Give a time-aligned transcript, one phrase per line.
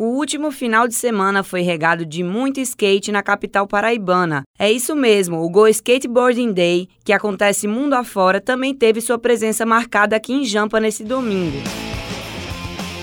[0.00, 4.44] O último final de semana foi regado de muito skate na capital paraibana.
[4.56, 9.66] É isso mesmo, o Go Skateboarding Day, que acontece mundo afora, também teve sua presença
[9.66, 11.58] marcada aqui em Jampa nesse domingo.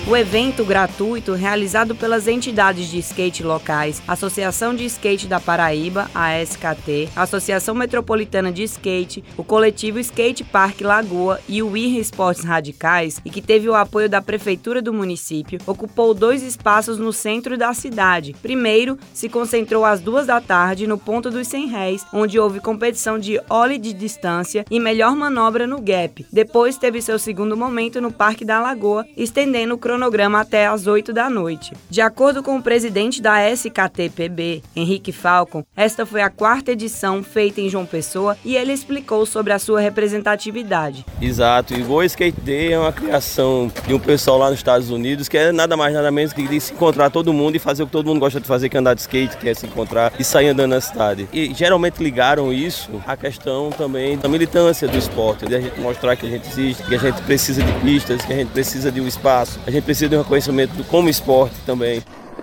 [0.08, 6.40] O evento gratuito, realizado pelas entidades de skate locais, Associação de Skate da Paraíba, a
[6.40, 13.20] SKT, Associação Metropolitana de Skate, o coletivo Skate Park Lagoa e o IR Esportes Radicais,
[13.24, 17.74] e que teve o apoio da Prefeitura do município, ocupou dois espaços no centro da
[17.74, 18.32] cidade.
[18.40, 23.18] Primeiro, se concentrou às duas da tarde no ponto dos 100 réis, onde houve competição
[23.18, 26.24] de ollie de distância e melhor manobra no gap.
[26.32, 29.95] Depois teve seu segundo momento no Parque da Lagoa, estendendo o cronograma
[30.36, 31.72] até às 8 da noite.
[31.88, 37.60] De acordo com o presidente da SKTPB, Henrique Falcon, esta foi a quarta edição feita
[37.60, 41.04] em João Pessoa e ele explicou sobre a sua representatividade.
[41.20, 45.28] Exato, e o Skate Day é uma criação de um pessoal lá nos Estados Unidos
[45.28, 47.86] que é nada mais nada menos que de se encontrar todo mundo e fazer o
[47.86, 50.12] que todo mundo gosta de fazer, que é andar de skate, que é se encontrar
[50.18, 51.28] e sair andando na cidade.
[51.32, 56.16] E geralmente ligaram isso à questão também da militância do esporte, de a gente mostrar
[56.16, 59.00] que a gente existe, que a gente precisa de pistas, que a gente precisa de
[59.00, 62.02] um espaço, a gente precisa de um reconhecimento como esporte também.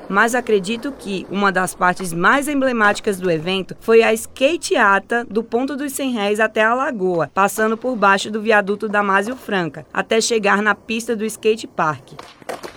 [0.09, 5.75] Mas acredito que uma das partes mais emblemáticas do evento foi a skateata do ponto
[5.75, 10.61] dos 100 réis até a lagoa, passando por baixo do viaduto Damásio Franca, até chegar
[10.61, 12.14] na pista do skate park.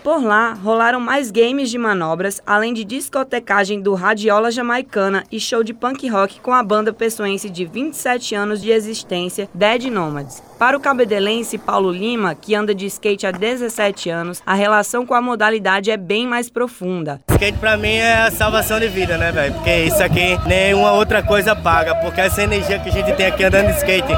[0.07, 5.65] Por lá, rolaram mais games de manobras, além de discotecagem do Radiola Jamaicana e show
[5.65, 10.41] de punk rock com a banda pessoense de 27 anos de existência, Dead Nomads.
[10.61, 15.13] Para o cabedelense Paulo Lima, que anda de skate há 17 anos, a relação com
[15.13, 17.21] a modalidade é bem mais profunda.
[17.29, 19.55] Skate pra mim é a salvação de vida, né, velho?
[19.55, 23.43] Porque isso aqui nenhuma outra coisa paga, porque essa energia que a gente tem aqui
[23.43, 24.13] andando de skate,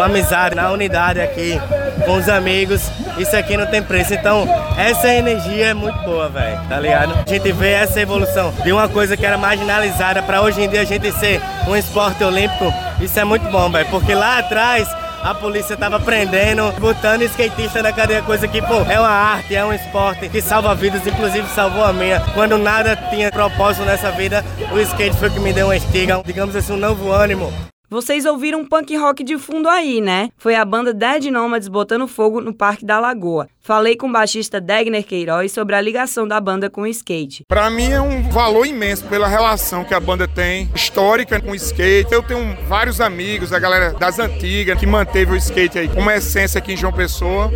[0.00, 1.60] com amizade, na unidade aqui,
[2.06, 4.14] com os amigos, isso aqui não tem preço.
[4.14, 4.48] Então,
[4.78, 7.12] essa energia é muito boa, velho, tá ligado?
[7.26, 10.80] A gente vê essa evolução de uma coisa que era marginalizada para hoje em dia
[10.80, 12.72] a gente ser um esporte olímpico.
[12.98, 14.88] Isso é muito bom, velho, porque lá atrás
[15.22, 19.62] a polícia tava prendendo, botando skatista na cadeia, coisa que, pô, é uma arte, é
[19.62, 22.20] um esporte que salva vidas, inclusive salvou a minha.
[22.32, 26.22] Quando nada tinha propósito nessa vida, o skate foi o que me deu uma estiga,
[26.24, 27.52] digamos assim, um novo ânimo.
[27.90, 30.28] Vocês ouviram punk rock de fundo aí, né?
[30.38, 33.48] Foi a banda Dead Nomads botando fogo no Parque da Lagoa.
[33.60, 37.44] Falei com o baixista Degner Queiroz sobre a ligação da banda com o skate.
[37.48, 41.54] Para mim é um valor imenso pela relação que a banda tem, histórica com o
[41.56, 42.12] skate.
[42.12, 46.58] Eu tenho vários amigos, a galera das antigas, que manteve o skate aí como essência
[46.58, 47.50] aqui em João Pessoa.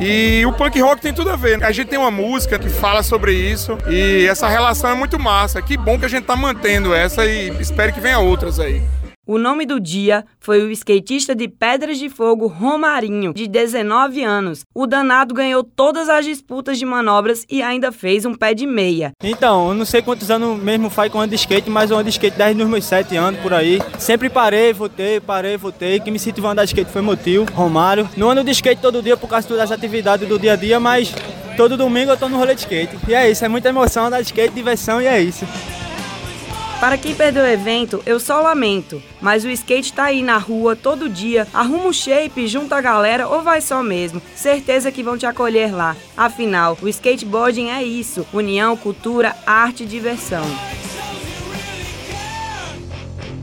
[0.00, 1.62] E o punk rock tem tudo a ver.
[1.62, 5.60] A gente tem uma música que fala sobre isso e essa relação é muito massa.
[5.60, 8.82] Que bom que a gente tá mantendo essa e espero que venha outras aí.
[9.30, 14.64] O nome do dia foi o skatista de Pedras de Fogo Romarinho, de 19 anos.
[14.74, 19.12] O danado ganhou todas as disputas de manobras e ainda fez um pé de meia.
[19.22, 22.04] Então, eu não sei quantos anos mesmo faz com ando de skate, mas eu ando
[22.04, 23.82] de skate desde os meus 7 anos por aí.
[23.98, 26.00] Sempre parei, voltei, parei, voltei.
[26.00, 28.08] Quem me a andar de skate foi meu tio, Romário.
[28.16, 31.14] Não ando de skate todo dia por causa das atividades do dia a dia, mas
[31.54, 32.96] todo domingo eu tô no rolê de skate.
[33.06, 35.44] E é isso, é muita emoção andar de skate, diversão e é isso.
[36.80, 40.76] Para quem perdeu o evento, eu só lamento, mas o skate tá aí na rua
[40.76, 41.46] todo dia.
[41.52, 44.22] Arruma um shape, junta a galera ou vai só mesmo.
[44.36, 45.96] Certeza que vão te acolher lá.
[46.16, 50.44] Afinal, o skateboarding é isso: união, cultura, arte e diversão.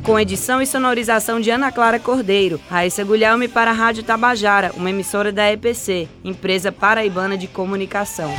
[0.01, 4.91] Com edição e sonorização de Ana Clara Cordeiro, Raíssa Guilherme para a Rádio Tabajara, uma
[4.91, 8.31] emissora da EPC, empresa paraibana de comunicação.